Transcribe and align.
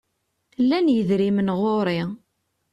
Llan 0.63 0.87
yidrimen 0.93 1.49
ɣur-i. 1.59 2.01